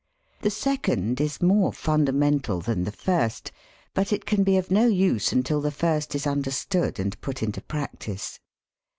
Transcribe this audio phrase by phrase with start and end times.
[0.41, 3.51] The second is more fundamental than the first,
[3.93, 7.61] but it can be of no use until the first is understood and put into
[7.61, 8.39] practice.